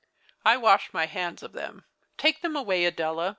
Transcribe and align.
I 0.43 0.57
wash 0.57 0.91
my 0.93 1.05
hands 1.05 1.43
of 1.43 1.51
them. 1.53 1.85
Take 2.17 2.41
them 2.41 2.55
away, 2.55 2.85
Adela. 2.85 3.29